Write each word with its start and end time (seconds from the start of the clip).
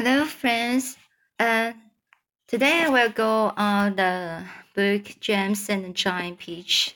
Hello, 0.00 0.24
friends. 0.26 0.96
Uh, 1.40 1.72
today 2.46 2.84
I 2.84 2.88
will 2.88 3.10
go 3.10 3.52
on 3.56 3.96
the 3.96 4.44
book 4.72 5.16
James 5.18 5.68
and 5.68 5.86
the 5.86 5.88
Giant 5.88 6.38
Peach, 6.38 6.94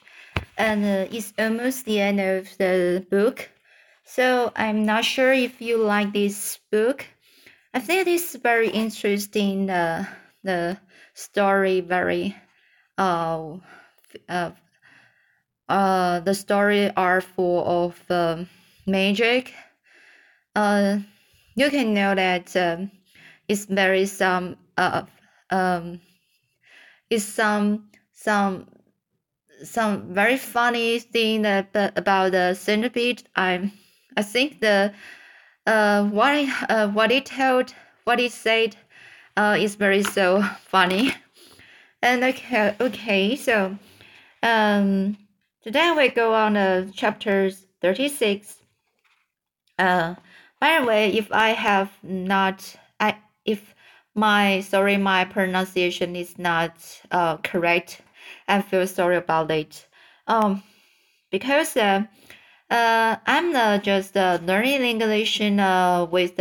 and 0.57 0.85
uh, 0.85 1.11
it's 1.11 1.35
almost 1.37 1.85
the 1.85 1.99
end 2.01 2.21
of 2.21 2.57
the 2.59 3.05
book. 3.11 3.51
So 4.05 4.53
I'm 4.55 4.87
not 4.87 5.05
sure 5.05 5.33
if 5.33 5.61
you 5.61 5.79
like 5.79 6.13
this 6.13 6.61
book. 6.71 7.05
I 7.75 7.81
think 7.81 8.07
it's 8.07 8.37
very 8.37 8.71
interesting. 8.71 9.69
Uh, 9.69 10.05
the 10.45 10.79
story 11.15 11.81
very, 11.81 12.37
uh, 12.99 13.57
uh, 14.29 14.53
uh, 15.69 16.21
the 16.21 16.35
story 16.35 16.89
are 16.97 17.21
full 17.21 17.67
of 17.67 18.11
um, 18.13 18.49
magic. 18.87 19.53
Uh 20.55 20.99
you 21.55 21.71
can 21.71 21.95
know 21.95 22.15
that 22.15 22.55
um, 22.57 22.91
it's 23.49 23.65
very 23.67 24.07
some 24.07 24.57
uh 24.77 25.03
um 25.51 26.01
it's 27.11 27.25
some 27.25 27.91
some 28.13 28.67
some 29.63 30.13
very 30.15 30.37
funny 30.39 30.99
thing 30.99 31.43
that, 31.43 31.69
about 31.97 32.33
the 32.33 32.55
centipede. 32.55 33.23
I 33.37 33.73
I 34.17 34.23
think 34.23 34.61
the 34.61 34.93
uh 35.67 36.05
what 36.05 36.35
it, 36.37 36.49
uh 36.69 36.89
what 36.89 37.13
it 37.13 37.27
told 37.27 37.75
what 38.05 38.21
it 38.21 38.33
said 38.33 38.77
uh 39.37 39.57
is 39.59 39.75
very 39.77 40.03
so 40.03 40.43
funny. 40.67 41.13
And 42.03 42.25
okay 42.25 42.75
okay 42.81 43.37
so 43.37 43.79
um 44.43 45.17
today 45.63 45.93
we 45.97 46.09
go 46.09 46.35
on 46.35 46.57
uh 46.57 46.91
chapters 46.93 47.67
36 47.81 48.57
uh 49.79 50.15
by 50.63 50.81
the 50.81 50.87
way, 50.87 51.13
if 51.13 51.33
I 51.33 51.51
have 51.51 51.91
not, 52.05 52.77
I 53.01 53.17
if 53.45 53.75
my 54.15 54.61
sorry 54.63 54.97
my 54.99 55.25
pronunciation 55.27 56.17
is 56.17 56.39
not 56.39 56.77
uh 57.11 57.39
correct, 57.39 58.03
I 58.49 58.63
feel 58.63 58.87
sorry 58.87 59.17
about 59.17 59.51
it. 59.51 59.87
Um, 60.29 60.63
because 61.31 61.77
uh, 61.77 62.05
uh 62.71 63.17
I'm 63.27 63.57
uh, 63.57 63.79
just 63.79 64.17
uh, 64.17 64.39
learning 64.45 64.83
English 64.83 65.41
uh 65.41 66.07
with 66.11 66.41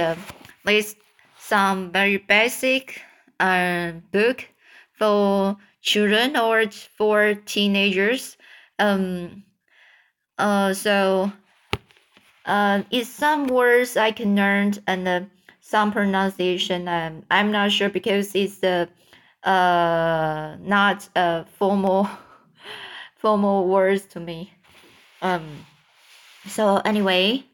with 0.66 0.96
some 1.40 1.92
very 1.92 2.18
basic 2.18 3.02
uh 3.40 3.94
book 4.12 4.48
for 5.00 5.58
children 5.82 6.38
or 6.38 6.66
for 6.98 7.36
teenagers. 7.36 8.38
Um. 8.80 9.44
Uh. 10.38 10.74
So 10.74 11.32
uh, 12.46 12.84
it's 12.92 13.10
some 13.10 13.48
words 13.48 13.98
I 13.98 14.12
can 14.12 14.36
learn 14.36 14.74
and 14.88 15.08
uh, 15.08 15.22
some 15.60 15.92
pronunciation. 15.92 16.88
Um, 16.88 17.24
I'm 17.30 17.52
not 17.52 17.72
sure 17.72 17.90
because 17.90 18.34
it's 18.36 18.64
uh, 18.64 18.88
uh, 19.44 20.58
not 20.60 21.08
a 21.16 21.46
formal 21.58 22.10
formal 23.16 23.68
words 23.68 24.06
to 24.08 24.20
me. 24.20 24.54
Um, 25.22 25.66
so 26.48 26.78
anyway, 26.78 27.46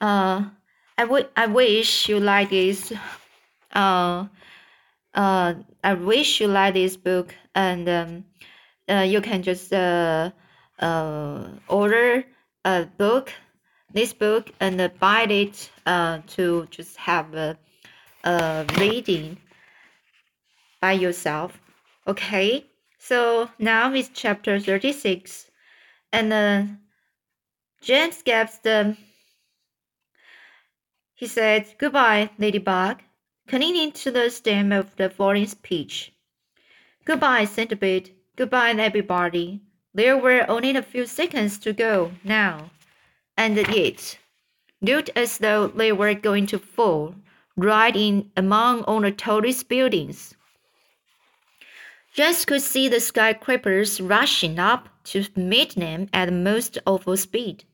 uh, 0.00 0.44
I 0.96 1.26
I 1.36 1.46
wish 1.46 2.08
you 2.08 2.20
like 2.20 2.50
this. 2.50 2.92
Uh, 3.72 4.26
uh, 5.14 5.54
I 5.82 5.94
wish 5.94 6.40
you 6.40 6.48
like 6.48 6.74
this 6.74 6.96
book 6.96 7.34
and 7.54 7.88
um, 7.88 8.24
uh, 8.88 9.02
you 9.02 9.20
can 9.20 9.42
just 9.42 9.72
uh, 9.72 10.30
uh, 10.78 11.48
order 11.68 12.24
a 12.64 12.86
book 12.98 13.32
this 13.92 14.12
book 14.12 14.50
and 14.60 14.90
buy 14.98 15.22
it 15.24 15.70
uh, 15.86 16.20
to 16.28 16.66
just 16.70 16.96
have 16.96 17.34
a, 17.34 17.58
a 18.24 18.66
reading 18.78 19.36
by 20.80 20.92
yourself. 20.92 21.60
Okay, 22.06 22.66
so 22.98 23.48
now 23.58 23.92
it's 23.92 24.10
chapter 24.12 24.58
36, 24.58 25.50
and 26.12 26.32
uh, 26.32 26.62
James 27.82 28.22
gives 28.22 28.58
the. 28.58 28.96
He 31.14 31.26
said, 31.26 31.66
Goodbye, 31.78 32.30
Ladybug, 32.38 33.02
clinging 33.46 33.92
to 33.92 34.10
the 34.10 34.30
stem 34.30 34.72
of 34.72 34.96
the 34.96 35.10
falling 35.10 35.48
peach. 35.62 36.12
Goodbye, 37.04 37.44
Centipede. 37.44 38.14
Goodbye, 38.36 38.70
everybody. 38.70 39.60
There 39.92 40.16
were 40.16 40.48
only 40.48 40.74
a 40.76 40.82
few 40.82 41.04
seconds 41.04 41.58
to 41.58 41.72
go 41.72 42.12
now 42.24 42.70
and 43.40 43.56
yet 43.74 44.18
looked 44.82 45.08
as 45.16 45.38
though 45.38 45.66
they 45.68 45.90
were 45.92 46.12
going 46.12 46.46
to 46.46 46.58
fall 46.58 47.14
right 47.56 47.96
in 47.96 48.30
among 48.36 48.82
all 48.82 49.00
the 49.00 49.10
tallest 49.10 49.66
buildings. 49.66 50.34
Just 52.12 52.46
could 52.46 52.60
see 52.60 52.86
the 52.86 53.00
skyscrapers 53.00 53.98
rushing 53.98 54.58
up 54.58 54.90
to 55.04 55.24
meet 55.36 55.74
them 55.74 56.10
at 56.12 56.26
the 56.26 56.32
most 56.32 56.76
awful 56.84 57.16
speed, 57.16 57.64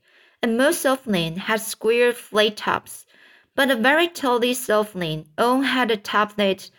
and 0.40 0.56
most 0.56 0.86
of 0.86 1.02
them 1.02 1.34
had 1.34 1.60
square 1.60 2.12
flat 2.12 2.58
tops, 2.58 3.04
but 3.56 3.66
the 3.66 3.74
very 3.74 4.06
tallest 4.06 4.70
of 4.70 4.92
them 4.92 5.24
all 5.36 5.62
had 5.62 5.90
a 5.90 5.96
top 5.96 6.36
that 6.36 6.70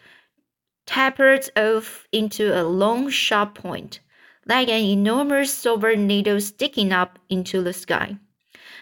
tapered 0.85 1.49
off 1.57 2.07
into 2.13 2.57
a 2.57 2.63
long 2.63 3.09
sharp 3.09 3.53
point, 3.55 3.99
like 4.45 4.69
an 4.69 4.81
enormous 4.81 5.51
silver 5.51 5.93
needle 5.97 6.39
sticking 6.39 6.93
up 6.93 7.19
into 7.27 7.61
the 7.61 7.73
sky 7.73 8.17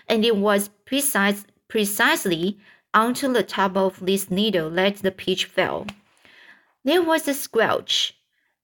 and 0.08 0.26
it 0.26 0.38
was 0.38 0.70
precise, 0.86 1.46
precisely 1.68 2.58
onto 2.94 3.32
the 3.32 3.44
top 3.44 3.76
of 3.76 4.06
this 4.06 4.32
needle 4.32 4.70
that 4.72 4.98
the 4.98 5.12
peach 5.12 5.46
fell. 5.46 5.86
There 6.84 7.02
was 7.02 7.28
a 7.28 7.34
squelch. 7.34 8.14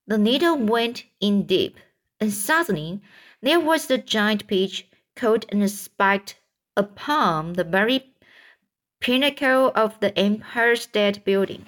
The 0.07 0.18
needle 0.18 0.57
went 0.57 1.06
in 1.19 1.44
deep, 1.44 1.78
and 2.19 2.31
suddenly 2.31 3.02
there 3.41 3.59
was 3.59 3.88
the 3.88 3.97
giant 3.97 4.47
peach 4.47 4.88
caught 5.16 5.46
and 5.50 5.69
spiked 5.69 6.38
upon 6.78 7.53
the 7.53 7.63
very 7.63 8.13
pinnacle 9.00 9.72
of 9.75 10.00
the 10.00 10.18
Empire 10.18 10.75
State 10.75 11.25
Building. 11.25 11.66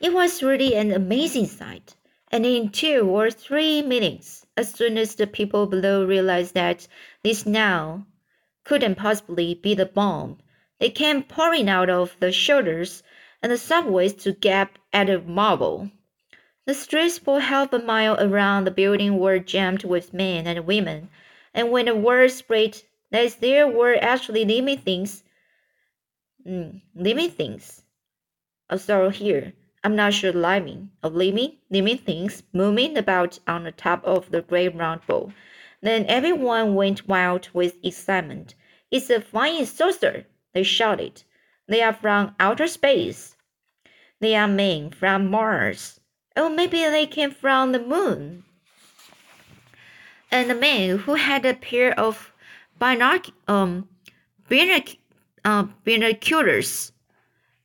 It 0.00 0.12
was 0.12 0.42
really 0.42 0.74
an 0.74 0.92
amazing 0.92 1.46
sight, 1.46 1.96
and 2.30 2.44
in 2.44 2.70
two 2.70 3.08
or 3.08 3.30
three 3.30 3.82
minutes 3.82 4.44
as 4.56 4.72
soon 4.72 4.98
as 4.98 5.14
the 5.14 5.26
people 5.26 5.66
below 5.66 6.04
realized 6.04 6.54
that 6.54 6.86
this 7.22 7.46
now 7.46 8.06
couldn't 8.64 8.96
possibly 8.96 9.54
be 9.54 9.74
the 9.74 9.86
bomb, 9.86 10.38
they 10.78 10.90
came 10.90 11.22
pouring 11.22 11.68
out 11.68 11.88
of 11.88 12.16
the 12.18 12.32
shelters 12.32 13.02
and 13.42 13.52
the 13.52 13.56
subways 13.58 14.14
to 14.14 14.32
gap 14.32 14.78
at 14.92 15.06
the 15.06 15.20
marble. 15.20 15.90
The 16.64 16.74
streets 16.74 17.18
for 17.18 17.40
half 17.40 17.72
a 17.72 17.78
mile 17.78 18.16
around 18.20 18.64
the 18.64 18.70
building 18.70 19.18
were 19.18 19.38
jammed 19.38 19.84
with 19.84 20.14
men 20.14 20.46
and 20.46 20.66
women, 20.66 21.10
and 21.54 21.70
when 21.70 21.86
the 21.86 21.94
word 21.94 22.30
spread 22.30 22.82
that 23.10 23.40
there 23.40 23.66
were 23.68 23.96
actually 24.00 24.44
living 24.44 24.78
things, 24.78 25.22
mm, 26.46 26.80
living 26.94 27.30
things, 27.30 27.82
I 28.70 28.76
saw 28.76 29.10
here, 29.10 29.52
I'm 29.84 29.96
not 29.96 30.14
sure 30.14 30.32
living, 30.32 30.90
of 31.02 31.14
living, 31.14 31.58
living 31.68 31.98
things 31.98 32.42
moving 32.52 32.96
about 32.96 33.38
on 33.46 33.64
the 33.64 33.72
top 33.72 34.04
of 34.04 34.30
the 34.30 34.42
great 34.42 34.74
round 34.74 35.06
ball. 35.06 35.32
Then 35.82 36.06
everyone 36.06 36.74
went 36.74 37.08
wild 37.08 37.48
with 37.52 37.76
excitement. 37.82 38.54
It's 38.90 39.10
a 39.10 39.20
flying 39.20 39.66
saucer, 39.66 40.26
they 40.54 40.62
shouted. 40.62 41.24
They 41.66 41.82
are 41.82 41.92
from 41.92 42.34
outer 42.38 42.68
space. 42.68 43.36
They 44.20 44.36
are 44.36 44.48
men 44.48 44.90
from 44.90 45.30
Mars. 45.30 46.00
Oh, 46.36 46.48
maybe 46.48 46.78
they 46.78 47.06
came 47.06 47.32
from 47.32 47.72
the 47.72 47.80
moon. 47.80 48.44
And 50.30 50.48
the 50.48 50.54
man 50.54 50.98
who 50.98 51.14
had 51.14 51.44
a 51.44 51.54
pair 51.54 51.98
of 51.98 52.32
binoc 52.80 53.30
um, 53.48 53.88
binoc 54.48 54.96
uh, 55.44 55.64
binoculars 55.84 56.92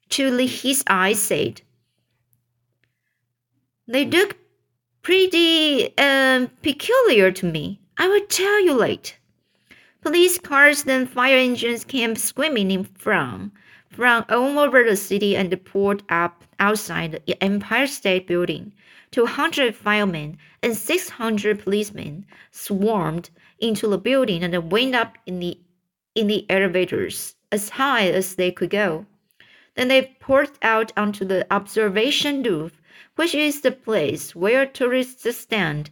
to 0.09 0.36
his 0.38 0.83
eyes 0.88 1.21
said, 1.21 1.62
they 3.88 4.06
look 4.06 4.36
pretty 5.01 5.97
um, 5.97 6.50
peculiar 6.62 7.31
to 7.31 7.45
me. 7.45 7.80
I 7.99 8.07
will 8.07 8.25
tell 8.27 8.61
you 8.63 8.73
later. 8.73 9.15
Police 10.01 10.38
cars 10.38 10.85
and 10.85 11.09
fire 11.09 11.38
engines 11.38 11.83
came 11.83 12.15
screaming 12.15 12.69
in 12.69 12.83
from 12.83 13.51
from 13.89 14.23
all 14.29 14.59
over 14.59 14.83
the 14.83 14.95
city 14.95 15.35
and 15.35 15.65
poured 15.65 16.03
up 16.07 16.44
outside 16.59 17.21
the 17.25 17.44
Empire 17.44 17.88
State 17.88 18.27
Building. 18.27 18.71
200 19.11 19.75
firemen 19.75 20.38
and 20.61 20.77
600 20.77 21.63
policemen 21.63 22.25
swarmed 22.51 23.31
into 23.59 23.88
the 23.88 23.97
building 23.97 24.44
and 24.44 24.71
went 24.71 24.94
up 24.94 25.17
in 25.25 25.39
the 25.39 25.59
in 26.13 26.27
the 26.27 26.45
elevators 26.51 27.35
as 27.51 27.69
high 27.69 28.07
as 28.07 28.35
they 28.35 28.51
could 28.51 28.69
go. 28.69 29.07
Then 29.73 29.88
they 29.88 30.15
poured 30.19 30.51
out 30.61 30.94
onto 30.95 31.25
the 31.25 31.47
observation 31.51 32.44
roof 32.44 32.79
which 33.15 33.33
is 33.33 33.61
the 33.61 33.71
place 33.71 34.35
where 34.35 34.65
tourists 34.65 35.35
stand, 35.35 35.89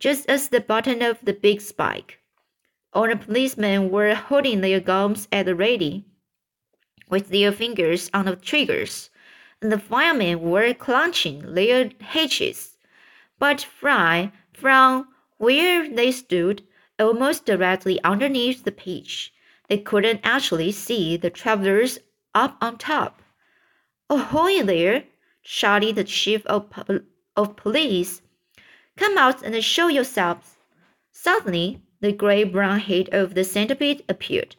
just 0.00 0.28
as 0.28 0.48
the 0.48 0.60
bottom 0.60 1.02
of 1.02 1.18
the 1.22 1.32
big 1.32 1.60
spike. 1.60 2.18
All 2.92 3.06
the 3.06 3.16
policemen 3.16 3.90
were 3.90 4.14
holding 4.16 4.62
their 4.62 4.80
guns 4.80 5.28
at 5.30 5.46
the 5.46 5.54
ready. 5.54 6.06
with 7.08 7.28
their 7.28 7.52
fingers 7.52 8.10
on 8.14 8.24
the 8.24 8.36
triggers, 8.36 9.10
and 9.60 9.70
the 9.70 9.78
firemen 9.78 10.40
were 10.40 10.74
clenching 10.74 11.54
their 11.54 11.90
hatchets. 12.00 12.76
But 13.38 13.60
Fry, 13.60 14.32
from 14.52 15.08
where 15.38 15.88
they 15.88 16.12
stood, 16.12 16.62
almost 16.98 17.46
directly 17.46 18.02
underneath 18.02 18.64
the 18.64 18.72
pitch, 18.72 19.32
they 19.68 19.78
couldn't 19.78 20.20
actually 20.24 20.72
see 20.72 21.16
the 21.16 21.30
travelers 21.30 21.98
up 22.34 22.56
on 22.60 22.78
top. 22.78 23.22
Ahoy 24.08 24.62
there! 24.62 25.04
shouted 25.42 25.96
the 25.96 26.04
chief 26.04 26.44
of, 26.46 26.72
of 27.36 27.56
police. 27.56 28.22
Come 29.00 29.16
out 29.16 29.42
and 29.42 29.64
show 29.64 29.88
yourselves. 29.88 30.58
Suddenly, 31.10 31.80
the 32.00 32.12
gray 32.12 32.44
brown 32.44 32.80
head 32.80 33.08
of 33.12 33.32
the 33.32 33.44
centipede 33.44 34.04
appeared. 34.10 34.56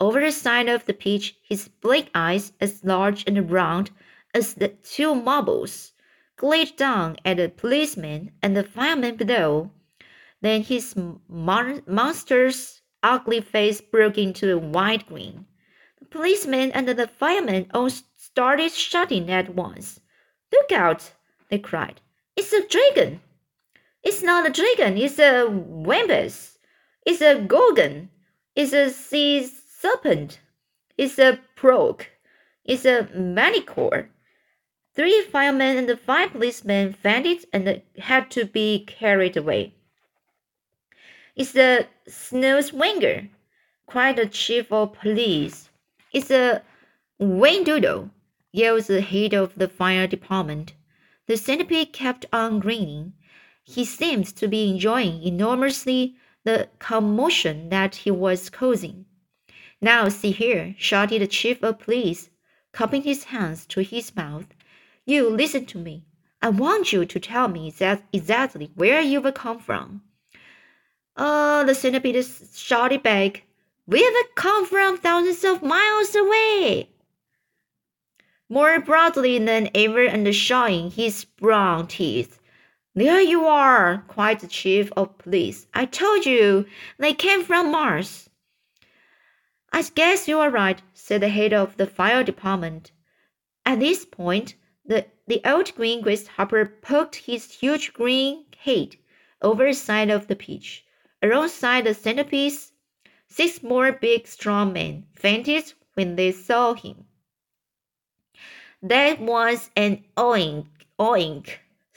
Over 0.00 0.22
the 0.22 0.32
side 0.32 0.66
of 0.70 0.86
the 0.86 0.94
pitch, 0.94 1.36
his 1.42 1.68
black 1.68 2.06
eyes, 2.14 2.54
as 2.58 2.82
large 2.84 3.22
and 3.26 3.50
round 3.50 3.90
as 4.32 4.54
the 4.54 4.68
two 4.68 5.14
marbles, 5.14 5.92
glared 6.36 6.74
down 6.76 7.18
at 7.22 7.36
the 7.36 7.50
policeman 7.50 8.32
and 8.40 8.56
the 8.56 8.64
fireman 8.64 9.16
below. 9.16 9.70
Then 10.40 10.62
his 10.62 10.96
mon 11.28 11.82
monster's 11.86 12.80
ugly 13.02 13.42
face 13.42 13.82
broke 13.82 14.16
into 14.16 14.54
a 14.54 14.58
wide 14.58 15.04
grin. 15.04 15.44
The 15.98 16.06
policeman 16.06 16.72
and 16.72 16.88
the 16.88 17.06
fireman 17.06 17.66
all 17.74 17.90
started 17.90 18.72
shouting 18.72 19.30
at 19.30 19.54
once. 19.54 20.00
Look 20.50 20.72
out! 20.72 21.12
they 21.50 21.58
cried. 21.58 22.00
It's 22.36 22.54
a 22.54 22.66
dragon! 22.66 23.20
It's 24.02 24.22
not 24.22 24.46
a 24.46 24.50
dragon, 24.50 24.98
it's 24.98 25.18
a 25.18 25.46
wampus. 25.48 26.52
It's 27.04 27.20
a 27.20 27.40
gorgon. 27.40 28.10
It's 28.54 28.72
a 28.72 28.90
sea 28.90 29.44
serpent. 29.44 30.40
It's 30.96 31.18
a 31.18 31.40
Prock. 31.56 32.06
It's 32.64 32.84
a 32.84 33.08
manticore. 33.14 34.08
Three 34.94 35.22
firemen 35.22 35.78
and 35.78 35.98
five 35.98 36.32
policemen 36.32 36.92
fainted 36.92 37.46
and 37.52 37.82
had 37.98 38.30
to 38.32 38.44
be 38.44 38.84
carried 38.84 39.36
away. 39.36 39.74
It's 41.34 41.56
a 41.56 41.88
snow 42.06 42.60
swinger, 42.60 43.28
cried 43.86 44.16
the 44.16 44.26
chief 44.26 44.70
of 44.70 44.92
police. 44.92 45.70
It's 46.12 46.30
a 46.30 46.62
Doodle, 47.18 48.10
yelled 48.52 48.84
the 48.84 49.00
head 49.00 49.32
of 49.32 49.54
the 49.56 49.68
fire 49.68 50.06
department. 50.06 50.74
The 51.26 51.36
centipede 51.36 51.92
kept 51.92 52.26
on 52.32 52.60
grinning. 52.60 53.14
He 53.72 53.86
seemed 53.86 54.26
to 54.36 54.48
be 54.48 54.68
enjoying 54.68 55.22
enormously 55.22 56.14
the 56.44 56.68
commotion 56.78 57.70
that 57.70 57.94
he 57.94 58.10
was 58.10 58.50
causing. 58.50 59.06
Now 59.80 60.10
see 60.10 60.30
here, 60.30 60.74
shouted 60.76 61.22
the 61.22 61.26
chief 61.26 61.62
of 61.62 61.78
police, 61.78 62.28
cupping 62.72 63.02
his 63.02 63.24
hands 63.24 63.64
to 63.68 63.80
his 63.80 64.14
mouth. 64.14 64.44
You 65.06 65.30
listen 65.30 65.64
to 65.66 65.78
me. 65.78 66.04
I 66.42 66.50
want 66.50 66.92
you 66.92 67.06
to 67.06 67.18
tell 67.18 67.48
me 67.48 67.70
that 67.78 68.04
exactly 68.12 68.70
where 68.74 69.00
you've 69.00 69.32
come 69.32 69.58
from. 69.58 70.02
Oh, 71.16 71.64
the 71.64 71.74
centipede 71.74 72.26
shouted 72.54 73.02
back. 73.02 73.44
We've 73.86 74.34
come 74.34 74.66
from 74.66 74.98
thousands 74.98 75.44
of 75.44 75.62
miles 75.62 76.14
away. 76.14 76.90
More 78.50 78.80
broadly 78.80 79.38
than 79.38 79.70
ever 79.74 80.04
and 80.04 80.34
showing 80.34 80.90
his 80.90 81.24
brown 81.24 81.86
teeth. 81.86 82.38
There 82.94 83.20
you 83.22 83.46
are, 83.46 84.04
cried 84.06 84.40
the 84.40 84.46
chief 84.46 84.92
of 84.98 85.16
police. 85.16 85.66
I 85.72 85.86
told 85.86 86.26
you 86.26 86.66
they 86.98 87.14
came 87.14 87.42
from 87.42 87.72
Mars. 87.72 88.28
I 89.72 89.82
guess 89.82 90.28
you 90.28 90.38
are 90.40 90.50
right, 90.50 90.82
said 90.92 91.22
the 91.22 91.30
head 91.30 91.54
of 91.54 91.78
the 91.78 91.86
fire 91.86 92.22
department. 92.22 92.92
At 93.64 93.80
this 93.80 94.04
point, 94.04 94.56
the, 94.84 95.06
the 95.26 95.40
old 95.46 95.74
green 95.74 96.02
grasshopper 96.02 96.66
poked 96.82 97.16
his 97.16 97.50
huge 97.50 97.94
green 97.94 98.44
head 98.58 98.96
over 99.40 99.64
the 99.64 99.72
side 99.72 100.10
of 100.10 100.26
the 100.26 100.36
pitch. 100.36 100.84
Alongside 101.22 101.84
the 101.84 101.94
centipede, 101.94 102.52
six 103.26 103.62
more 103.62 103.92
big 103.92 104.26
strong 104.26 104.74
men 104.74 105.06
fainted 105.14 105.72
when 105.94 106.16
they 106.16 106.32
saw 106.32 106.74
him. 106.74 107.06
That 108.82 109.18
was 109.18 109.70
an 109.76 110.04
oink, 110.18 110.66
oink, 110.98 111.48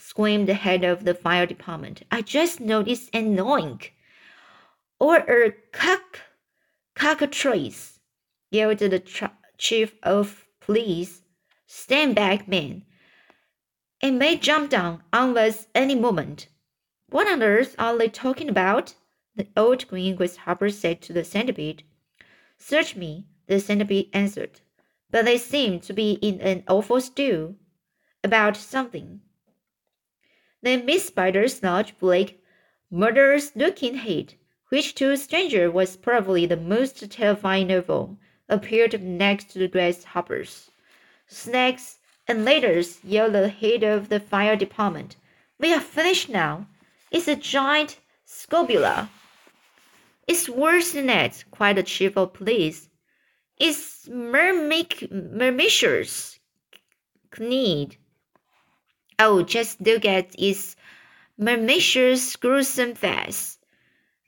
screamed 0.07 0.47
the 0.47 0.53
head 0.53 0.83
of 0.83 1.03
the 1.03 1.15
fire 1.15 1.47
department. 1.47 2.03
I 2.11 2.21
just 2.21 2.59
noticed 2.59 3.09
an 3.11 3.37
oink. 3.37 3.89
Or 4.99 5.17
a 5.17 5.51
cock, 5.71 6.19
cockatrice, 6.93 7.99
yelled 8.51 8.77
the 8.77 9.01
chief 9.57 9.95
of 10.03 10.45
police. 10.59 11.23
Stand 11.65 12.13
back, 12.13 12.47
men. 12.47 12.83
It 13.99 14.11
may 14.11 14.37
jump 14.37 14.69
down 14.69 15.01
on 15.11 15.35
us 15.39 15.67
any 15.73 15.95
moment. 15.95 16.49
What 17.09 17.27
on 17.27 17.41
earth 17.41 17.75
are 17.79 17.97
they 17.97 18.07
talking 18.07 18.47
about? 18.47 18.93
The 19.35 19.47
old 19.57 19.87
green 19.87 20.15
grasshopper 20.15 20.69
said 20.69 21.01
to 21.01 21.13
the 21.13 21.23
centipede. 21.23 21.81
Search 22.59 22.95
me, 22.95 23.25
the 23.47 23.59
centipede 23.59 24.11
answered, 24.13 24.61
but 25.09 25.25
they 25.25 25.39
seem 25.39 25.79
to 25.79 25.93
be 25.93 26.11
in 26.21 26.39
an 26.41 26.63
awful 26.67 27.01
stew 27.01 27.55
about 28.23 28.55
something. 28.55 29.21
Then 30.65 30.83
Miss 30.83 31.05
Spider's 31.05 31.61
large, 31.61 31.95
black, 31.99 32.33
murderous 32.89 33.55
looking 33.55 33.97
head, 33.97 34.33
which 34.69 34.95
to 34.95 35.11
a 35.11 35.17
stranger 35.17 35.69
was 35.69 35.95
probably 35.95 36.47
the 36.47 36.57
most 36.57 37.07
terrifying 37.11 37.71
of 37.71 37.87
all, 37.87 38.17
appeared 38.49 38.99
next 38.99 39.51
to 39.51 39.59
the 39.59 39.67
grasshopper's. 39.67 40.71
Snakes 41.27 41.99
and 42.27 42.43
ladders 42.43 42.97
yelled 43.03 43.33
the 43.33 43.49
head 43.49 43.83
of 43.83 44.09
the 44.09 44.19
fire 44.19 44.55
department. 44.55 45.17
We 45.59 45.71
are 45.71 45.79
finished 45.79 46.29
now. 46.29 46.65
It's 47.11 47.27
a 47.27 47.35
giant 47.35 47.99
Scorpula. 48.25 49.09
It's 50.27 50.49
worse 50.49 50.93
than 50.93 51.05
that, 51.05 51.43
cried 51.51 51.77
the 51.77 51.83
chief 51.83 52.17
of 52.17 52.33
police. 52.33 52.89
It's 53.59 54.07
mermic 54.07 55.11
mermishers 55.11 56.39
need. 57.37 57.97
Oh, 59.17 59.43
just 59.43 59.79
look 59.81 60.05
at 60.05 60.35
its 60.37 60.75
mermishers 61.37 62.35
gruesome 62.35 62.95
face. 62.95 63.57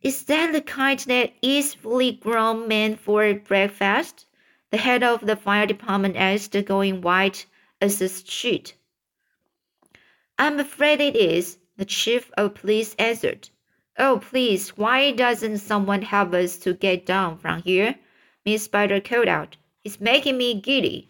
Is 0.01 0.23
that 0.25 0.51
the 0.53 0.61
kind 0.61 0.99
that 0.99 1.33
eats 1.41 1.73
fully 1.73 2.13
grown 2.13 2.67
men 2.67 2.95
for 2.95 3.33
breakfast? 3.33 4.25
The 4.69 4.77
head 4.77 5.03
of 5.03 5.25
the 5.25 5.35
fire 5.35 5.65
department 5.65 6.15
asked, 6.15 6.55
going 6.65 7.01
white 7.01 7.45
as 7.81 8.01
a 8.01 8.09
sheet. 8.09 8.75
I'm 10.37 10.59
afraid 10.59 11.01
it 11.01 11.15
is, 11.15 11.57
the 11.77 11.85
chief 11.85 12.31
of 12.37 12.55
police 12.55 12.95
answered. 12.99 13.49
Oh, 13.97 14.19
please, 14.19 14.77
why 14.77 15.11
doesn't 15.11 15.57
someone 15.57 16.03
help 16.03 16.33
us 16.33 16.57
to 16.59 16.73
get 16.73 17.05
down 17.05 17.37
from 17.37 17.63
here? 17.63 17.95
Miss 18.45 18.63
Spider 18.63 19.01
called 19.01 19.27
out. 19.27 19.57
It's 19.83 19.99
making 19.99 20.37
me 20.37 20.61
giddy. 20.61 21.09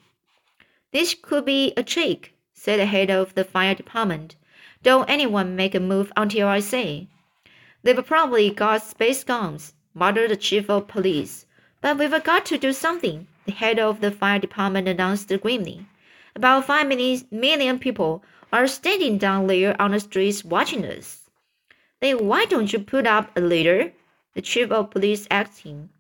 This 0.93 1.13
could 1.13 1.43
be 1.43 1.73
a 1.75 1.83
trick, 1.83 2.33
said 2.59 2.79
the 2.79 2.87
head 2.87 3.11
of 3.11 3.35
the 3.35 3.43
fire 3.43 3.75
department. 3.75 4.35
Don't 4.81 5.07
anyone 5.07 5.55
make 5.55 5.75
a 5.75 5.79
move 5.79 6.11
until 6.17 6.47
I 6.47 6.59
say. 6.59 7.07
They've 7.83 8.03
probably 8.03 8.49
got 8.49 8.81
space 8.81 9.23
guns, 9.23 9.75
muttered 9.93 10.31
the 10.31 10.35
chief 10.35 10.67
of 10.67 10.87
police. 10.87 11.45
But 11.81 11.99
we've 11.99 12.23
got 12.23 12.47
to 12.47 12.57
do 12.57 12.73
something 12.73 13.27
the 13.45 13.51
head 13.51 13.77
of 13.77 14.01
the 14.01 14.09
fire 14.09 14.39
department 14.39 14.87
announced 14.87 15.31
grimly. 15.41 15.85
About 16.35 16.65
five 16.65 16.87
million 16.87 17.77
people 17.77 18.23
are 18.51 18.65
standing 18.65 19.19
down 19.19 19.45
there 19.45 19.79
on 19.79 19.91
the 19.91 19.99
streets 19.99 20.43
watching 20.43 20.83
us. 20.83 21.29
Then 22.01 22.25
why 22.25 22.45
don't 22.45 22.73
you 22.73 22.79
put 22.79 23.05
up 23.05 23.37
a 23.37 23.39
leader? 23.39 23.93
The 24.33 24.41
chief 24.41 24.71
of 24.71 24.89
police 24.89 25.27
asked 25.29 25.61
him. 25.61 25.91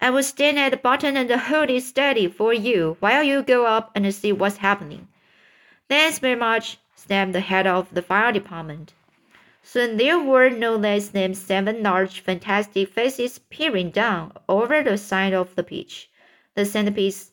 I 0.00 0.10
will 0.10 0.22
stand 0.22 0.56
at 0.60 0.70
the 0.70 0.76
bottom 0.76 1.16
and 1.16 1.28
hold 1.30 1.68
it 1.68 1.82
steady 1.82 2.28
for 2.28 2.54
you 2.54 2.96
while 3.00 3.24
you 3.24 3.42
go 3.42 3.66
up 3.66 3.90
and 3.96 4.14
see 4.14 4.32
what's 4.32 4.58
happening. 4.58 5.08
Thanks 5.88 6.18
very 6.18 6.34
much, 6.34 6.78
snapped 6.94 7.32
the 7.32 7.40
head 7.40 7.66
of 7.66 7.94
the 7.94 8.02
fire 8.02 8.32
department. 8.32 8.92
Soon 9.62 9.96
there 9.96 10.18
were 10.18 10.50
no 10.50 10.76
less 10.76 11.08
than 11.08 11.34
seven 11.34 11.82
large, 11.82 12.20
fantastic 12.20 12.88
faces 12.88 13.38
peering 13.50 13.90
down 13.90 14.32
over 14.48 14.82
the 14.82 14.98
side 14.98 15.32
of 15.32 15.54
the 15.54 15.62
pitch 15.62 16.10
the 16.56 16.64
centipedes, 16.64 17.32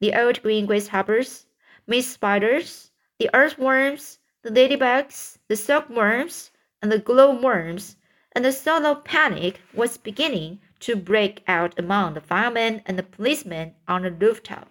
the 0.00 0.14
old 0.14 0.42
green 0.42 0.66
grasshoppers, 0.66 1.46
Miss 1.86 2.10
Spiders, 2.10 2.90
the 3.18 3.30
earthworms, 3.34 4.18
the 4.42 4.50
ladybugs, 4.50 5.38
the 5.48 5.56
silkworms, 5.56 6.50
and 6.80 6.90
the 6.90 6.98
glowworms, 6.98 7.96
and 8.32 8.46
a 8.46 8.52
sort 8.52 8.84
of 8.84 9.04
panic 9.04 9.60
was 9.74 9.98
beginning 9.98 10.60
to 10.80 10.96
break 10.96 11.42
out 11.46 11.78
among 11.78 12.14
the 12.14 12.20
firemen 12.20 12.82
and 12.86 12.98
the 12.98 13.02
policemen 13.02 13.74
on 13.86 14.02
the 14.02 14.10
rooftop. 14.10 14.70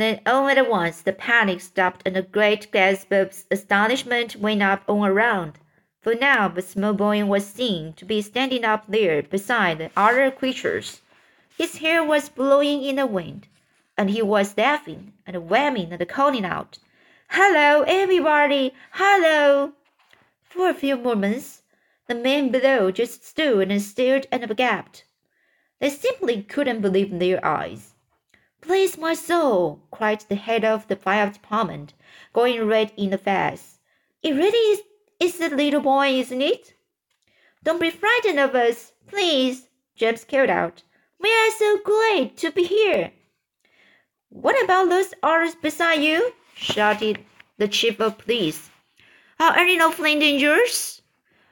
Then 0.00 0.22
all 0.24 0.48
at 0.48 0.66
once 0.66 1.02
the 1.02 1.12
panic 1.12 1.60
stopped 1.60 2.04
and 2.06 2.16
a 2.16 2.22
great 2.22 2.72
gasp 2.72 3.12
of 3.12 3.44
astonishment 3.50 4.34
went 4.34 4.62
up 4.62 4.82
all 4.86 5.04
around. 5.04 5.58
For 6.00 6.14
now 6.14 6.48
the 6.48 6.62
small 6.62 6.94
boy 6.94 7.22
was 7.26 7.46
seen 7.46 7.92
to 7.98 8.06
be 8.06 8.22
standing 8.22 8.64
up 8.64 8.86
there 8.88 9.22
beside 9.22 9.76
the 9.76 9.90
other 9.94 10.30
creatures 10.30 11.02
His 11.54 11.76
hair 11.76 12.02
was 12.02 12.30
blowing 12.30 12.82
in 12.82 12.96
the 12.96 13.04
wind, 13.04 13.48
and 13.98 14.08
he 14.08 14.22
was 14.22 14.56
laughing 14.56 15.12
and 15.26 15.36
whamming 15.50 15.92
and 15.92 16.08
calling 16.08 16.46
out, 16.46 16.78
Hello, 17.28 17.82
everybody! 17.82 18.72
Hello! 18.92 19.74
For 20.44 20.70
a 20.70 20.72
few 20.72 20.96
moments, 20.96 21.60
the 22.06 22.14
men 22.14 22.48
below 22.48 22.90
just 22.90 23.22
stood 23.22 23.70
and 23.70 23.82
stared 23.82 24.28
and 24.32 24.56
gaped. 24.56 25.04
They 25.78 25.90
simply 25.90 26.42
couldn't 26.42 26.80
believe 26.80 27.18
their 27.18 27.44
eyes. 27.44 27.92
Bless 28.62 28.98
my 28.98 29.14
soul! 29.14 29.80
cried 29.90 30.20
the 30.28 30.34
head 30.34 30.66
of 30.66 30.86
the 30.86 30.96
fire 30.96 31.30
department, 31.30 31.94
going 32.34 32.62
red 32.66 32.92
in 32.96 33.08
the 33.08 33.16
face. 33.16 33.78
It 34.22 34.34
really 34.34 34.58
is, 34.72 34.82
is 35.18 35.38
the 35.38 35.48
little 35.48 35.80
boy, 35.80 36.08
isn't 36.08 36.42
it? 36.42 36.74
Don't 37.62 37.80
be 37.80 37.88
frightened 37.88 38.38
of 38.38 38.54
us, 38.54 38.92
please, 39.06 39.68
James 39.96 40.24
called 40.24 40.50
out. 40.50 40.82
We 41.18 41.30
are 41.30 41.50
so 41.52 41.78
glad 41.78 42.36
to 42.36 42.50
be 42.50 42.64
here. 42.64 43.12
What 44.28 44.62
about 44.62 44.90
those 44.90 45.14
others 45.22 45.54
beside 45.54 46.02
you? 46.02 46.34
shouted 46.54 47.24
the 47.56 47.66
chief 47.66 47.98
of 47.98 48.18
police. 48.18 48.70
Are 49.38 49.56
any 49.56 49.80
of 49.80 49.96
them 49.96 50.18
dangerous? 50.18 51.00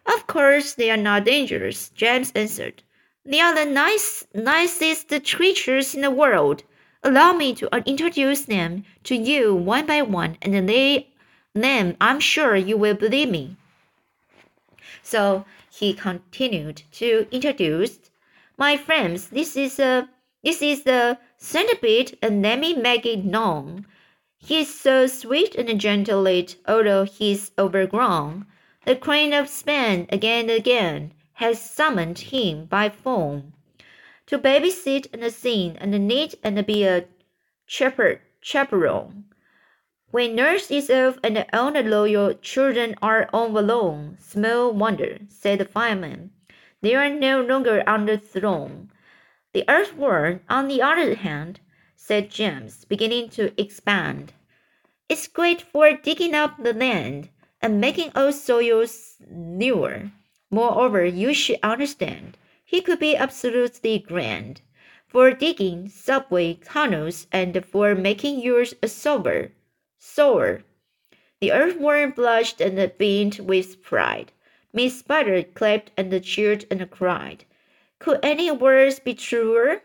Of 0.04 0.26
course 0.26 0.74
they 0.74 0.90
are 0.90 0.96
not 0.98 1.24
dangerous, 1.24 1.88
James 1.88 2.32
answered. 2.34 2.82
They 3.24 3.40
are 3.40 3.54
the 3.54 3.64
nice, 3.64 4.26
nicest 4.34 5.08
creatures 5.24 5.94
in 5.94 6.02
the 6.02 6.10
world. 6.10 6.64
Allow 7.04 7.32
me 7.32 7.54
to 7.54 7.68
introduce 7.86 8.44
them 8.44 8.84
to 9.04 9.14
you 9.14 9.54
one 9.54 9.86
by 9.86 10.02
one, 10.02 10.36
and 10.42 10.68
they, 10.68 11.08
then 11.54 11.96
I'm 12.00 12.18
sure 12.18 12.56
you 12.56 12.76
will 12.76 12.94
believe 12.94 13.30
me. 13.30 13.56
So 15.02 15.44
he 15.70 15.94
continued 15.94 16.82
to 16.92 17.28
introduce 17.30 18.10
my 18.56 18.76
friends. 18.76 19.28
This 19.28 19.56
is 19.56 19.78
a 19.78 20.08
this 20.42 20.60
is 20.60 20.82
the 20.82 21.18
centipede, 21.36 22.18
and 22.20 22.42
let 22.42 22.58
me 22.58 22.74
make 22.74 23.06
it 23.06 23.24
known. 23.24 23.86
He's 24.38 24.72
so 24.74 25.06
sweet 25.06 25.54
and 25.54 25.80
gentle, 25.80 26.26
although 26.66 27.04
he's 27.04 27.52
overgrown. 27.58 28.46
The 28.84 28.96
Queen 28.96 29.32
of 29.32 29.48
Spain 29.48 30.06
again 30.10 30.50
and 30.50 30.58
again 30.58 31.12
has 31.34 31.60
summoned 31.60 32.18
him 32.18 32.64
by 32.66 32.88
phone 32.88 33.52
to 34.28 34.38
babysit 34.38 35.06
and 35.12 35.32
sing 35.32 35.76
and 35.78 36.06
knit 36.06 36.34
and 36.44 36.64
be 36.66 36.84
a 36.84 37.06
chaper 37.66 38.20
chaperone. 38.40 39.24
When 40.10 40.36
nurse 40.36 40.70
is 40.70 40.90
off 40.90 41.18
and 41.24 41.44
all 41.52 41.72
the 41.72 41.82
loyal 41.82 42.34
children 42.34 42.94
are 43.02 43.28
on 43.32 43.56
alone, 43.56 44.18
small 44.20 44.72
wonder, 44.72 45.18
said 45.28 45.60
the 45.60 45.64
fireman. 45.64 46.30
They 46.82 46.94
are 46.94 47.10
no 47.10 47.42
longer 47.42 47.82
on 47.86 48.06
the 48.06 48.18
throne. 48.18 48.90
The 49.52 49.64
earthworm, 49.68 50.40
on 50.48 50.68
the 50.68 50.82
other 50.82 51.14
hand, 51.14 51.60
said 51.96 52.30
James, 52.30 52.84
beginning 52.84 53.30
to 53.30 53.58
expand. 53.60 54.32
It's 55.08 55.26
great 55.26 55.62
for 55.62 55.92
digging 55.92 56.34
up 56.34 56.62
the 56.62 56.74
land 56.74 57.30
and 57.60 57.80
making 57.80 58.12
old 58.14 58.34
soils 58.34 59.16
newer. 59.30 60.12
Moreover, 60.50 61.04
you 61.04 61.34
should 61.34 61.58
understand, 61.62 62.36
he 62.70 62.82
could 62.82 62.98
be 62.98 63.16
absolutely 63.16 63.98
grand 63.98 64.60
for 65.06 65.30
digging 65.30 65.88
subway 65.88 66.52
tunnels 66.52 67.26
and 67.32 67.64
for 67.64 67.94
making 67.94 68.40
yours 68.40 68.74
a 68.82 68.88
sober, 68.88 69.50
sour. 69.96 70.62
The 71.40 71.50
earthworm 71.50 72.10
blushed 72.10 72.60
and 72.60 72.92
beamed 72.98 73.38
with 73.38 73.82
pride. 73.82 74.32
Miss 74.70 74.98
Spider 74.98 75.44
clapped 75.44 75.92
and 75.96 76.22
cheered 76.22 76.66
and 76.70 76.90
cried. 76.90 77.46
Could 77.98 78.20
any 78.22 78.50
words 78.50 78.98
be 78.98 79.14
truer? 79.14 79.80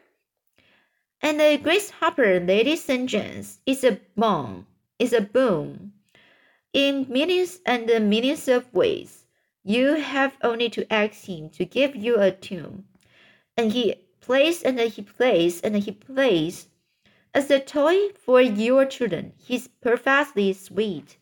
And 1.21 1.39
the 1.39 1.57
grasshopper, 1.63 2.41
ladies 2.41 2.89
and 2.89 3.07
gents, 3.07 3.61
is 3.65 3.85
a 3.85 4.01
bomb, 4.17 4.67
is 4.99 5.13
a 5.13 5.21
boom, 5.21 5.93
in 6.73 7.05
millions 7.07 7.61
and 7.65 7.85
millions 8.09 8.49
of 8.49 8.73
ways. 8.73 9.22
You 9.65 9.95
have 9.95 10.35
only 10.41 10.69
to 10.71 10.91
ask 10.91 11.23
him 11.23 11.49
to 11.51 11.63
give 11.63 11.95
you 11.95 12.19
a 12.19 12.31
tune, 12.31 12.83
and 13.55 13.71
he 13.71 13.95
plays 14.19 14.61
and 14.61 14.77
he 14.77 15.01
plays 15.01 15.61
and 15.61 15.77
he 15.77 15.91
plays. 15.91 16.67
As 17.33 17.49
a 17.49 17.61
toy 17.61 18.09
for 18.09 18.41
your 18.41 18.85
children, 18.85 19.31
he's 19.37 19.69
perfectly 19.69 20.51
sweet. 20.51 21.15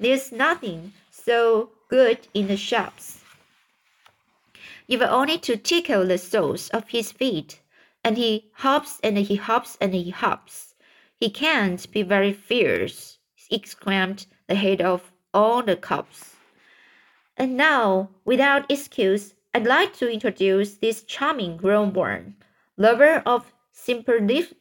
There's 0.00 0.32
nothing 0.32 0.92
so 1.12 1.70
good 1.88 2.26
in 2.34 2.48
the 2.48 2.56
shops. 2.56 3.22
You've 4.88 5.02
only 5.02 5.38
to 5.38 5.56
tickle 5.56 6.04
the 6.04 6.18
soles 6.18 6.70
of 6.70 6.88
his 6.88 7.12
feet, 7.12 7.60
and 8.02 8.18
he 8.18 8.50
hops 8.54 8.98
and 9.04 9.16
he 9.16 9.36
hops 9.36 9.78
and 9.80 9.94
he 9.94 10.10
hops. 10.10 10.74
He 11.20 11.30
can't 11.30 11.88
be 11.92 12.02
very 12.02 12.32
fierce, 12.32 13.18
exclaimed 13.52 14.26
the 14.48 14.56
head 14.56 14.80
of 14.80 15.12
all 15.32 15.62
the 15.62 15.76
cops. 15.76 16.33
And 17.36 17.56
now, 17.56 18.10
without 18.24 18.70
excuse, 18.70 19.34
I'd 19.52 19.66
like 19.66 19.92
to 19.94 20.10
introduce 20.10 20.74
this 20.74 21.02
charming 21.02 21.56
glowworm 21.56 22.36
lover 22.76 23.22
of 23.26 23.52
simplicity. 23.72 24.52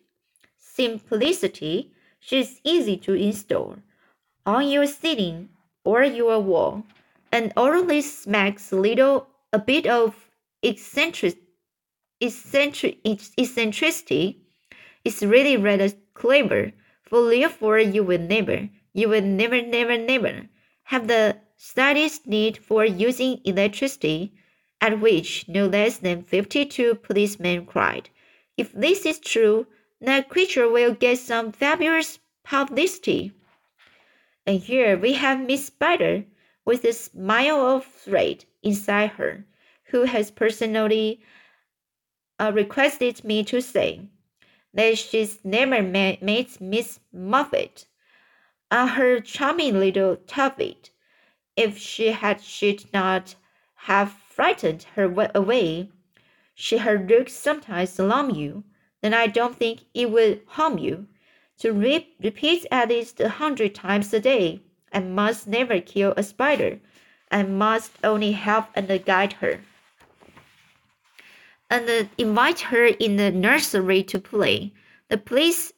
She's 2.19 2.61
easy 2.63 2.97
to 2.97 3.13
install 3.13 3.77
on 4.45 4.67
your 4.67 4.85
ceiling 4.87 5.49
or 5.83 6.03
your 6.03 6.39
wall, 6.39 6.85
and 7.31 7.51
always 7.57 8.17
smacks 8.17 8.71
a 8.71 8.75
little 8.75 9.27
a 9.51 9.59
bit 9.59 9.85
of 9.87 10.29
eccentric, 10.61 11.37
eccentric, 12.21 12.99
eccentricity. 13.05 14.41
It's 15.03 15.21
really 15.21 15.57
rather 15.57 15.89
clever, 16.13 16.71
for 17.03 17.29
therefore 17.29 17.79
you 17.79 18.03
will 18.03 18.21
never, 18.21 18.69
you 18.93 19.09
will 19.09 19.21
never, 19.21 19.61
never, 19.61 19.97
never 19.97 20.47
have 20.83 21.07
the 21.07 21.37
slightest 21.57 22.27
need 22.27 22.57
for 22.57 22.85
using 22.85 23.39
electricity, 23.45 24.33
at 24.81 24.99
which 24.99 25.45
no 25.47 25.67
less 25.67 25.97
than 25.97 26.23
fifty-two 26.23 26.95
policemen 26.95 27.65
cried. 27.65 28.09
If 28.57 28.71
this 28.73 29.05
is 29.05 29.19
true, 29.19 29.65
that 30.01 30.29
creature 30.29 30.69
will 30.69 30.93
get 30.93 31.19
some 31.19 31.51
fabulous 31.51 32.19
publicity. 32.43 33.31
And 34.45 34.59
here 34.59 34.97
we 34.97 35.13
have 35.13 35.39
Miss 35.39 35.67
Spider, 35.67 36.25
with 36.65 36.83
a 36.83 36.93
smile 36.93 37.61
of 37.65 37.85
threat 37.85 38.45
inside 38.61 39.11
her, 39.11 39.45
who 39.85 40.03
has 40.03 40.31
personally 40.31 41.21
uh, 42.39 42.51
requested 42.53 43.23
me 43.23 43.43
to 43.45 43.61
say 43.61 44.01
that 44.73 44.97
she's 44.97 45.39
never 45.43 45.81
met 45.81 46.21
Miss 46.21 46.99
Muffet, 47.13 47.85
uh, 48.71 48.87
her 48.87 49.19
charming 49.21 49.79
little 49.79 50.17
tuffet, 50.17 50.89
if 51.55 51.77
she 51.77 52.11
had 52.11 52.41
should 52.41 52.91
not 52.93 53.35
have 53.75 54.11
frightened 54.11 54.83
her 54.95 55.29
away, 55.35 55.89
she 56.55 56.77
her 56.77 56.97
looks 56.97 57.33
sometimes 57.33 57.99
alarm 57.99 58.29
you, 58.31 58.63
then 59.01 59.13
I 59.13 59.27
don't 59.27 59.57
think 59.57 59.81
it 59.93 60.09
would 60.09 60.41
harm 60.47 60.77
you. 60.77 61.07
To 61.59 61.71
re 61.71 62.07
repeat 62.21 62.65
at 62.71 62.89
least 62.89 63.19
a 63.19 63.29
hundred 63.29 63.75
times 63.75 64.13
a 64.13 64.19
day, 64.19 64.61
I 64.91 64.99
must 64.99 65.47
never 65.47 65.79
kill 65.79 66.13
a 66.17 66.23
spider. 66.23 66.79
I 67.31 67.43
must 67.43 67.91
only 68.03 68.31
help 68.31 68.67
and 68.75 68.87
guide 69.05 69.33
her. 69.33 69.59
And 71.69 72.09
invite 72.17 72.59
her 72.71 72.85
in 72.85 73.15
the 73.17 73.31
nursery 73.31 74.03
to 74.03 74.19
play. 74.19 74.73
The 75.09 75.17
police 75.17 75.73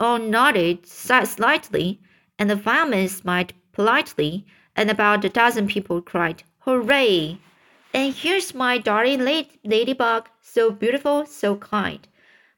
all 0.00 0.18
nodded 0.18 0.86
slightly, 0.86 2.00
and 2.38 2.50
the 2.50 2.56
fireman 2.56 3.08
smiled 3.08 3.52
politely 3.72 4.46
and 4.76 4.90
about 4.90 5.24
a 5.24 5.28
dozen 5.30 5.66
people 5.66 6.02
cried, 6.02 6.42
Hooray! 6.60 7.38
And 7.94 8.14
here's 8.14 8.54
my 8.54 8.76
darling 8.76 9.20
lady 9.20 9.58
ladybug, 9.64 10.28
so 10.42 10.70
beautiful, 10.70 11.24
so 11.24 11.56
kind. 11.56 12.06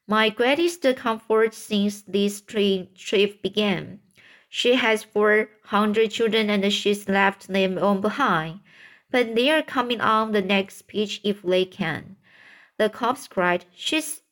My 0.08 0.28
greatest 0.28 0.84
comfort 0.96 1.54
since 1.54 2.02
this 2.02 2.40
trip 2.40 3.40
began. 3.40 4.00
She 4.48 4.74
has 4.74 5.04
four 5.04 5.50
hundred 5.64 6.10
children 6.10 6.50
and 6.50 6.72
she's 6.72 7.08
left 7.08 7.46
them 7.46 7.78
all 7.78 7.98
behind. 7.98 8.60
But 9.10 9.36
they're 9.36 9.62
coming 9.62 10.00
on 10.00 10.32
the 10.32 10.42
next 10.42 10.88
pitch 10.88 11.20
if 11.22 11.42
they 11.42 11.64
can. 11.64 12.16
The 12.78 12.90
cops 12.90 13.28
cried, 13.28 13.64
She's 13.74 14.22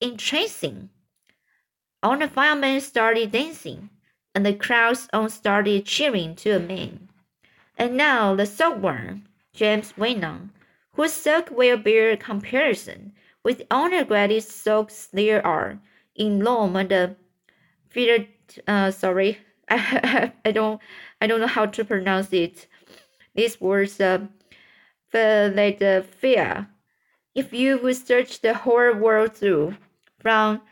entrancing. 0.00 0.90
All 2.02 2.18
the 2.18 2.28
firemen 2.28 2.80
started 2.80 3.32
dancing 3.32 3.88
and 4.34 4.44
the 4.44 4.54
crowds 4.54 5.08
all 5.12 5.28
started 5.28 5.86
cheering 5.86 6.34
to 6.36 6.56
a 6.56 6.58
man. 6.58 7.08
And 7.76 7.96
now 7.96 8.34
the 8.34 8.46
silkworm, 8.46 9.24
James 9.52 9.96
went 9.96 10.24
whose 10.92 11.12
silk 11.12 11.50
will 11.50 11.76
bear 11.76 12.16
comparison 12.16 13.12
with 13.42 13.58
the 13.58 14.04
greatest 14.06 14.50
silks 14.50 15.06
there 15.12 15.44
are 15.46 15.78
in 16.14 16.40
Rome 16.40 16.76
and 16.76 16.88
the 16.88 17.16
Peter, 17.90 18.26
uh, 18.66 18.90
sorry, 18.90 19.38
I, 19.68 20.32
don't, 20.52 20.80
I 21.20 21.26
don't 21.26 21.40
know 21.40 21.46
how 21.46 21.66
to 21.66 21.84
pronounce 21.84 22.32
it. 22.32 22.66
This 23.34 23.60
was 23.60 24.00
uh, 24.00 24.26
Philadelphia, 25.08 26.68
If 27.34 27.52
you 27.52 27.78
would 27.78 27.96
search 27.96 28.40
the 28.40 28.54
whole 28.54 28.94
world 28.94 29.34
through, 29.34 29.76
from 30.20 30.62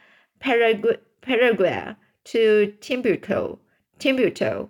Paraguay, 0.41 0.97
Paraguay 1.21 1.95
to 2.25 2.75
Timbuktu, 2.81 3.59
Timbuktu, 3.99 4.69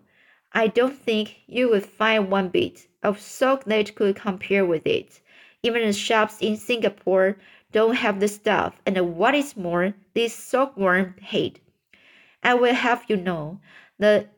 I 0.53 0.67
don't 0.67 0.97
think 0.97 1.41
you 1.47 1.71
would 1.71 1.87
find 1.87 2.31
one 2.31 2.49
bit 2.49 2.87
of 3.03 3.21
silk 3.21 3.65
that 3.65 3.95
could 3.95 4.17
compare 4.17 4.67
with 4.67 4.87
it. 4.87 5.21
Even 5.63 5.83
the 5.83 5.93
shops 5.93 6.39
in 6.41 6.57
Singapore 6.57 7.37
don't 7.73 7.95
have 7.95 8.21
the 8.21 8.29
stuff, 8.29 8.81
and 8.85 9.17
what 9.17 9.35
is 9.35 9.57
more, 9.57 9.95
this 10.15 10.35
silkworm 10.35 11.15
hate. 11.21 11.61
I 12.43 12.55
will 12.55 12.75
have 12.75 13.05
you 13.09 13.17
know 13.17 13.61
the 13.99 14.29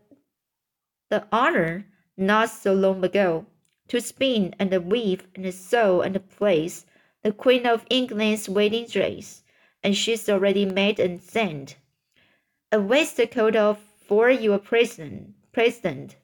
the 1.10 1.26
honor 1.32 1.86
not 2.16 2.50
so 2.50 2.74
long 2.74 3.04
ago 3.04 3.46
to 3.88 4.00
spin 4.00 4.54
and 4.58 4.72
weave 4.90 5.26
and 5.34 5.52
sew 5.52 6.00
and 6.00 6.28
place 6.30 6.86
the 7.22 7.32
Queen 7.32 7.66
of 7.66 7.86
England's 7.90 8.48
wedding 8.48 8.86
dress, 8.86 9.42
and 9.82 9.96
she's 9.96 10.28
already 10.28 10.64
made 10.66 11.00
and 11.00 11.22
sent. 11.22 11.76
A 12.74 12.80
waistcoat 12.80 13.54
of 13.54 13.78
for 14.08 14.28
your 14.28 14.58
president. 14.58 15.34
President. 15.52 16.16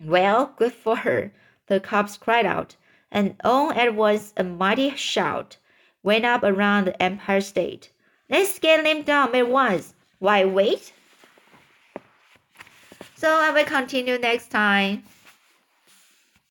Well, 0.00 0.54
good 0.56 0.72
for 0.72 0.94
her, 0.98 1.32
the 1.66 1.80
cubs 1.80 2.16
cried 2.16 2.46
out, 2.46 2.76
and 3.10 3.34
all 3.42 3.72
at 3.72 3.96
once 3.96 4.32
a 4.36 4.44
mighty 4.44 4.94
shout 4.94 5.56
went 6.04 6.24
up 6.24 6.44
around 6.44 6.84
the 6.84 7.02
Empire 7.02 7.40
State. 7.40 7.90
Let's 8.30 8.60
get 8.60 8.86
him 8.86 9.02
down 9.02 9.34
at 9.34 9.48
once. 9.48 9.94
Why 10.20 10.44
wait? 10.44 10.92
So 13.16 13.28
I 13.28 13.50
will 13.50 13.64
continue 13.64 14.16
next 14.16 14.52
time. 14.52 15.02